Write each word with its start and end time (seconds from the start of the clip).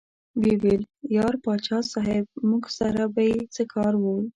ویې 0.41 0.55
ویل: 0.61 0.83
یار 1.17 1.33
پاچا 1.43 1.79
صاحب 1.93 2.25
موږ 2.49 2.63
سره 2.79 3.03
به 3.13 3.23
یې 3.29 3.39
څه 3.53 3.63
کار 3.73 3.93
وي. 4.03 4.15